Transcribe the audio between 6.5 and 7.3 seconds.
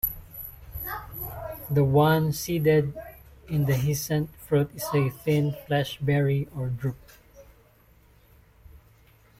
or drupe.